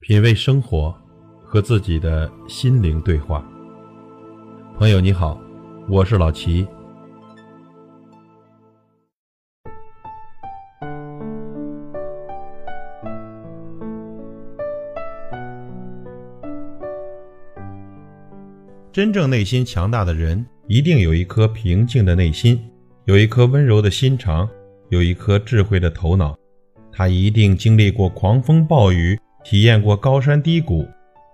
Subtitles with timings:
[0.00, 0.94] 品味生活，
[1.44, 3.44] 和自己的心灵对话。
[4.78, 5.38] 朋友你好，
[5.88, 6.66] 我是老齐。
[18.92, 22.58] 真正内心强大的人，一定有一颗平静的内心，
[23.06, 24.48] 有一颗温柔的心肠，
[24.90, 26.36] 有一颗智慧的头脑。
[26.92, 29.18] 他一定经历过狂风暴雨。
[29.50, 30.86] 体验过高山低谷，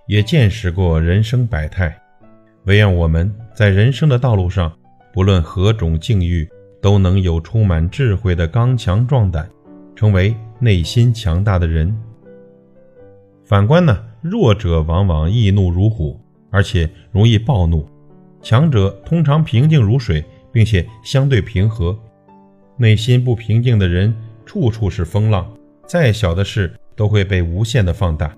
[0.07, 2.01] 也见识过人生百态。
[2.67, 4.73] 唯愿我们在人生的道路上，
[5.13, 6.49] 不论何种境遇，
[6.81, 9.51] 都能有充满智慧的刚强壮胆，
[9.97, 11.93] 成为内心强大的人。
[13.45, 16.17] 反观呢，弱者往往易怒如虎，
[16.53, 17.85] 而且容易暴怒；
[18.41, 21.99] 强者通常平静如水，并且相对平和。
[22.77, 24.15] 内心不平静的人，
[24.47, 25.53] 处处是风浪，
[25.89, 26.73] 再小的事。
[26.97, 28.37] 都会被无限的放大，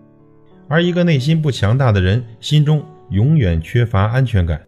[0.68, 4.60] 而一个内心不强大的人，心中永远缺乏安全感。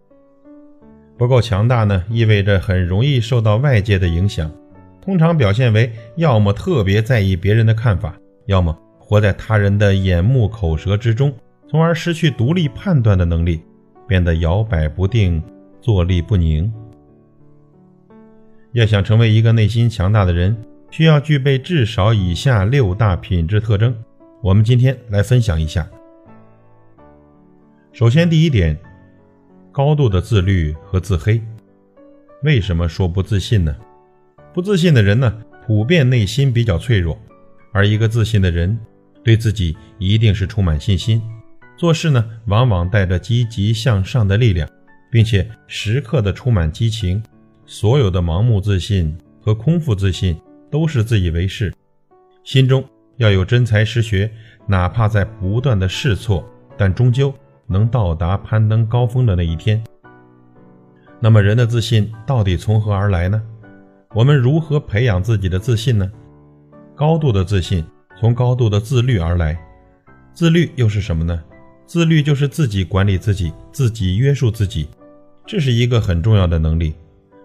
[1.17, 4.51] 不够强大呢，意味着很容易受到外界的影响，
[5.01, 8.15] 通常表现为要么特别在意别人的看法，
[8.47, 11.35] 要么活在他人的眼目口舌之中，
[11.69, 13.63] 从而失去独立判断的能力，
[14.07, 15.43] 变得摇摆不定、
[15.81, 16.73] 坐立不宁。
[18.73, 20.57] 要想成为一个内心强大的人，
[20.91, 23.95] 需要具备至少以下六大品质特征，
[24.43, 25.87] 我们今天来分享一下。
[27.93, 28.79] 首先，第一点，
[29.71, 31.41] 高度的自律和自黑。
[32.43, 33.75] 为什么说不自信呢？
[34.55, 37.19] 不自信的人呢，普遍内心比较脆弱，
[37.73, 38.79] 而一个自信的人，
[39.23, 41.21] 对自己一定是充满信心，
[41.77, 44.69] 做事呢，往往带着积极向上的力量，
[45.11, 47.23] 并且时刻的充满激情。
[47.67, 50.41] 所有的盲目自信和空腹自信。
[50.71, 51.73] 都是自以为是，
[52.45, 52.85] 心中
[53.17, 54.31] 要有真才实学，
[54.67, 56.45] 哪怕在不断的试错，
[56.77, 57.33] 但终究
[57.67, 59.83] 能到达攀登高峰的那一天。
[61.21, 63.43] 那么，人的自信到底从何而来呢？
[64.15, 66.11] 我们如何培养自己的自信呢？
[66.95, 67.85] 高度的自信
[68.19, 69.59] 从高度的自律而来，
[70.33, 71.43] 自律又是什么呢？
[71.87, 74.89] 自律就是自己管理自己，自己约束自己，
[75.47, 76.95] 这是一个很重要的能力。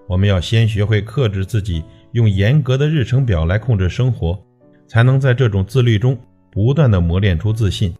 [0.08, 1.84] 我们要先学会克制自己。
[2.14, 4.40] 用严格的日程表来控制生活，
[4.88, 6.18] 才能在这种自律中
[6.52, 7.94] 不断的磨练出自信。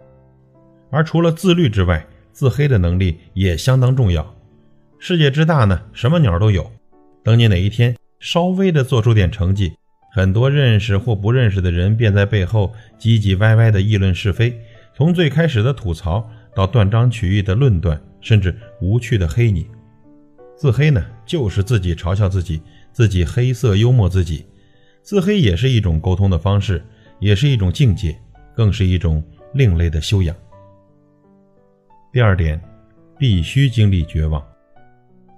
[0.90, 4.36] 而除了自律之外，自黑的能力也相当重要。
[5.00, 6.72] 世界之大呢，什么鸟都有。
[7.24, 9.74] 等你哪一天稍微的做出点成绩，
[10.14, 14.56] 很多认识或不认识的人便在背后唧唧歪歪的议论是非，
[14.96, 19.66] 从最开始的吐槽到断章取义的论断，甚至无趣的黑你。
[20.56, 22.62] 自黑呢，就是自己嘲笑自己。
[22.94, 24.46] 自己黑色幽默自己，
[25.02, 26.82] 自黑也是一种沟通的方式，
[27.20, 28.16] 也是一种境界，
[28.56, 29.22] 更是一种
[29.54, 30.34] 另类的修养。
[32.12, 32.62] 第二点，
[33.18, 34.42] 必须经历绝望。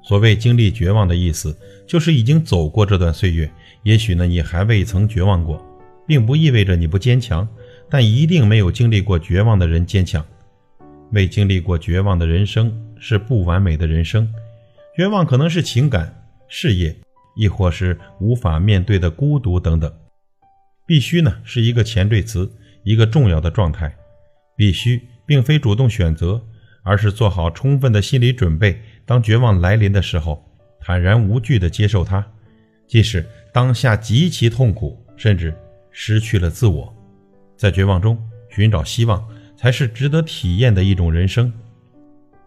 [0.04, 1.58] 所谓经历绝望的意思，
[1.88, 3.50] 就是已经走过这段岁月。
[3.84, 5.66] 也许呢，你还未曾绝望过，
[6.06, 7.48] 并不意味着你不坚强，
[7.90, 10.24] 但一定没有经历过绝望的人坚强。
[11.12, 14.32] 未经历过绝望的人生是不完美的人生。
[14.96, 16.96] 绝望可能是情感、事业。
[17.36, 19.92] 亦或是无法面对的孤独等等，
[20.88, 22.52] 必须呢是一个前缀词，
[22.84, 23.96] 一个重要的状态。
[24.58, 26.42] 必须并非主动选择，
[26.82, 28.82] 而是做好充分的心理准备。
[29.06, 30.42] 当绝望来临的时候，
[30.80, 32.26] 坦然无惧地接受它，
[32.88, 35.54] 即使当下极其痛苦，甚至
[35.92, 36.96] 失去了自我，
[37.58, 38.18] 在绝望中
[38.50, 41.52] 寻找希望，才是值得体验的一种人生。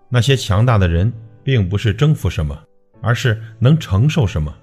[0.09, 1.13] 那些强大的人，
[1.45, 2.59] 并不是征服什么，
[3.03, 4.57] 而是能承受什么。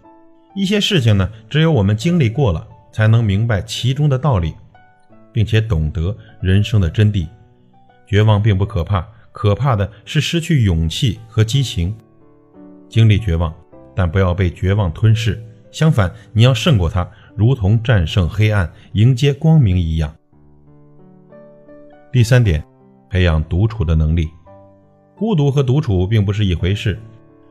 [0.55, 4.53] 一些事情呢，只有我们经历过了，才能明白其中的道理，
[5.33, 7.27] 并且懂得人生的真谛。
[8.07, 11.93] 绝望并不可怕，可怕的是失去勇气和激情。
[12.87, 13.53] 经历绝望，
[13.93, 17.05] 但不要被绝望吞噬，相反，你要胜过它，
[17.35, 20.15] 如同战胜黑暗，迎接光明一样。
[22.13, 22.63] 第三点，
[23.09, 24.29] 培养独处的能力。
[25.17, 26.97] 孤独和独处并不是一回事，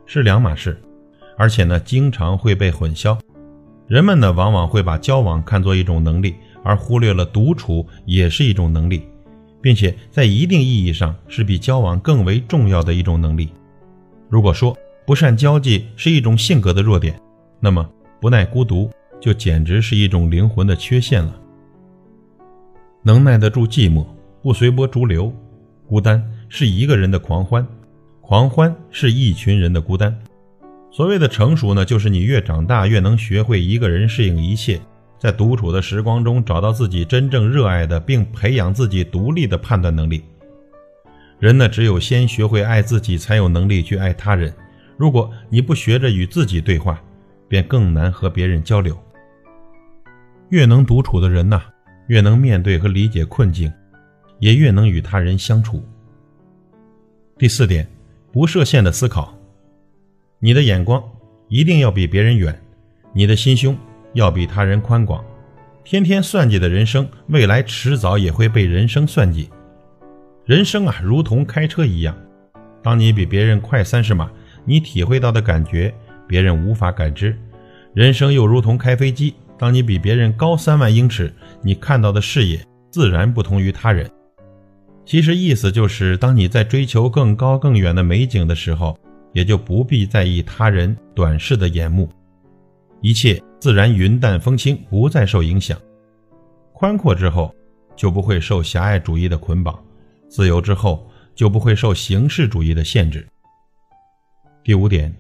[0.07, 0.81] 是两码事。
[1.37, 3.19] 而且呢，经常会被混淆。
[3.87, 9.03] 人们呢，往往会把交往看作一种能力，而忽略了独处也是一种能力，
[9.61, 13.51] 并且在一定意义上是比交往更为重要的一种能力。
[14.31, 14.77] 如果说
[15.07, 17.21] 不善交际是一种性格的弱点，
[17.61, 17.87] 那么
[18.21, 18.91] 不耐孤独
[19.21, 21.37] 就简直是一种灵魂的缺陷了。
[23.03, 24.07] 能耐得住寂寞，
[24.43, 25.31] 不随波逐流，
[25.87, 27.67] 孤单是一个人的狂欢，
[28.23, 30.19] 狂欢是一群人的孤单。
[30.95, 34.81] 所谓的成熟呢，就是你越长大越能学会一个人适应一切，
[35.19, 40.23] 在独处的时光中找到自己真正热爱的，并培养自己独立的判断能力。
[41.41, 44.55] 人呢，只有先学会爱自己，才有能力去爱他人。
[44.97, 47.03] 如果你不学着与自己对话，
[47.49, 48.97] 便更难和别人交流。
[50.51, 51.61] 越能独处的人呐，
[52.07, 53.73] 越能面对和理解困境，
[54.39, 55.85] 也越能与他人相处。
[57.37, 57.85] 第四点，
[58.31, 59.34] 不设限的思考。
[60.45, 61.03] 你的眼光
[61.49, 62.55] 一定要比别人远，
[63.15, 63.75] 你的心胸
[64.13, 65.25] 要比他人宽广。
[65.85, 69.49] 天天算计的人生，未来迟早也会被人生算计。
[70.45, 72.15] 人生啊，如同开车一样，
[72.83, 74.31] 当你比别人快三十码，
[74.67, 75.95] 你体会到的感觉，
[76.29, 77.35] 别人无法感知。
[77.95, 81.33] 人生又如同开飞机，当你比别人高三万英尺，
[81.63, 84.11] 你看到的视野自然不同于他人。
[85.07, 88.99] 其实意思就是，当你在追求更高更远的美景的时候，
[89.35, 92.09] 也就不必在意他人短视的眼目，
[93.03, 95.79] 一切自然云淡风轻，不再受影响。
[96.73, 97.55] 宽阔之后，
[97.95, 99.75] 就不会受狭隘主义的捆绑；
[100.29, 103.27] 自由之后，就不会受形式主义的限制。
[104.63, 105.15] 第五点，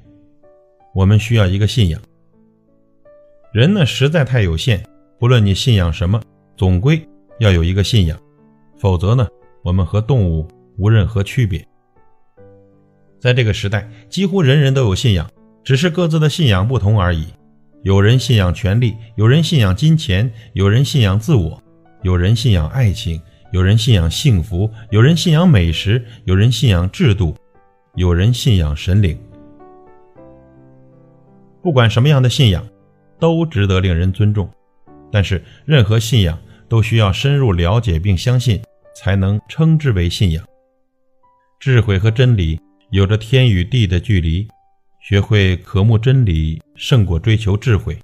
[0.94, 2.00] 我们需要一个信仰。
[3.52, 4.82] 人呢实在太有限，
[5.18, 6.22] 不论你信仰什么，
[6.56, 7.06] 总归
[7.40, 8.18] 要有一个信仰，
[8.78, 9.26] 否则呢，
[9.62, 10.46] 我们和动物
[10.76, 11.66] 无任何区别。
[13.24, 15.26] 在这个时代，几乎人人都有信仰，
[15.64, 17.28] 只是各自的信仰不同而已。
[17.82, 21.58] 有人信仰权力，有人信仰金钱，有人信仰自我，
[22.02, 23.18] 有人信仰爱情，
[23.50, 27.34] 有人信仰幸福，有人信仰美食，有人信仰制度，
[27.94, 29.18] 有人信仰神灵。
[31.62, 32.62] 不管什么样的信仰。
[33.20, 34.46] 都值得令人尊重，
[35.10, 36.38] 但是任何信仰
[36.68, 38.60] 都需要深入了解并相信，
[38.94, 40.44] 才能称之为信仰。
[41.58, 44.46] 智慧和真理有着天与地的距离，
[45.00, 47.98] 学会渴慕真理胜过追求智慧。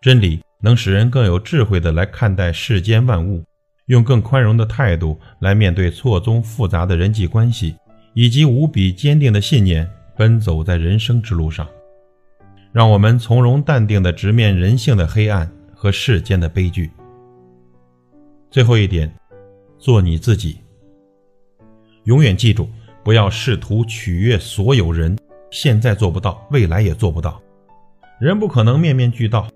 [0.00, 3.44] 真理能使人更有智慧的来看待世间万物，
[3.86, 7.76] 用更宽容的态度来面对错综复杂的人际关系，
[8.14, 11.66] 以及无比坚定的信念，奔走在人生之路上。
[12.72, 16.90] 让我们从容淡定的直面人性的黑暗和世间的悲剧。
[18.50, 19.12] 最后一点，
[19.78, 20.58] 做你自己。
[22.04, 22.68] 永远记住，
[23.06, 25.16] 不要试图取悦所有人，
[25.52, 27.40] 现在做不到，未来也做不到。
[28.18, 29.46] 人不可能面面俱到，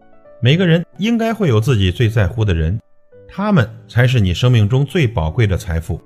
[0.40, 2.78] 每个人应该会有自己最在乎的人，
[3.28, 6.00] 他们才是你生命中最宝贵的财富。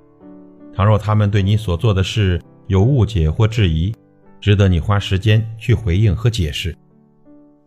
[0.75, 3.94] 倘若他们对你所做的事有误解或质疑，
[4.40, 6.75] 值得你花时间去回应和解释。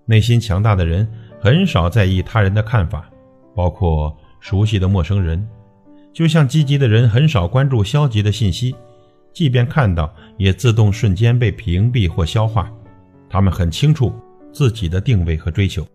[0.07, 1.07] 内心强大的人
[1.39, 3.07] 很少在意他人的看法，
[3.56, 5.47] 包括熟悉的陌生人。
[6.12, 8.75] 就像积极的人很少关注消极的信息，
[9.37, 12.73] 即便看到，也自动瞬间被屏蔽或消化。
[13.29, 14.11] 他们很清楚
[14.51, 15.85] 自己的定位和追求。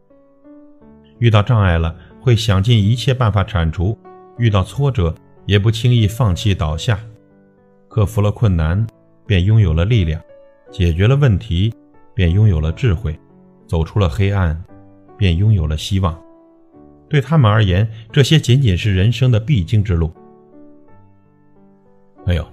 [1.19, 3.99] 遇到障碍了，会想尽一切办法铲除；
[4.39, 5.13] 遇到挫折，
[5.45, 7.01] 也不轻易放弃倒下。
[7.89, 8.87] 克服了困难，
[9.27, 10.21] 便拥有了力量；
[10.71, 11.75] 解决了问题，
[12.15, 13.19] 便拥有了智慧。
[13.67, 14.57] 走出了黑暗，
[15.19, 16.17] 便拥有了希望。
[17.09, 20.13] 对他们而言，这些仅仅是人生的必经之路。
[22.25, 22.47] 朋友，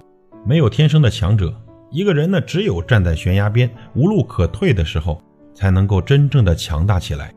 [0.44, 1.54] 没有天生的强者。
[1.90, 5.22] 一个人呢，只有站在悬崖边无路可退的时候，
[5.54, 7.34] 才能够真正的强大起来。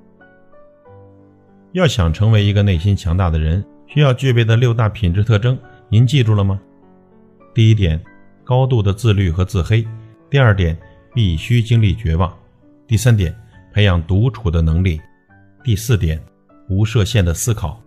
[1.72, 5.58] 要想成为一个内心强大的人，需要具备的六大品质特征，
[5.90, 6.62] 您记住了吗？
[7.54, 8.00] 第一点，
[8.44, 9.84] 高度的自律和自黑；
[10.30, 10.78] 第二点，
[11.14, 12.32] 必须经历绝望；
[12.88, 13.36] 第三点。
[13.74, 15.02] 培养独处的能力。
[15.64, 16.24] 第四点，
[16.70, 17.82] 无设限的思考。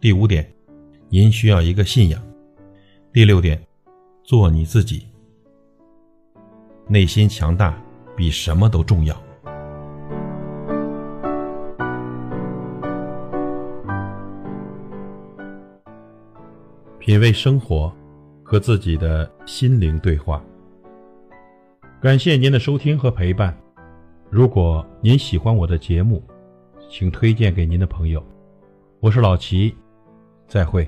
[0.00, 0.44] 第五点，
[1.08, 2.20] 您需要一个信仰。
[3.12, 3.62] 第六点，
[4.28, 5.06] 做你自己。
[6.86, 7.74] 内心强大
[8.14, 9.16] 比什么都重要。
[16.98, 17.90] 品味生活，
[18.42, 20.44] 和自己的心灵对话。
[21.98, 23.58] 感谢您的收听和陪伴。
[24.28, 26.22] 如果您喜欢我的节目，
[26.90, 28.22] 请推荐给您的朋友。
[29.00, 29.74] 我是老齐，
[30.46, 30.86] 再会。